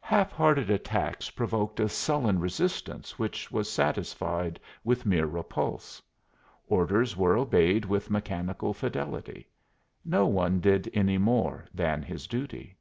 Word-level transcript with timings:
Half 0.00 0.32
hearted 0.32 0.68
attacks 0.68 1.30
provoked 1.30 1.78
a 1.78 1.88
sullen 1.88 2.40
resistance 2.40 3.20
which 3.20 3.52
was 3.52 3.70
satisfied 3.70 4.58
with 4.82 5.06
mere 5.06 5.26
repulse. 5.26 6.02
Orders 6.66 7.16
were 7.16 7.36
obeyed 7.36 7.84
with 7.84 8.10
mechanical 8.10 8.74
fidelity; 8.74 9.48
no 10.04 10.26
one 10.26 10.58
did 10.58 10.90
any 10.92 11.18
more 11.18 11.66
than 11.72 12.02
his 12.02 12.26
duty. 12.26 12.76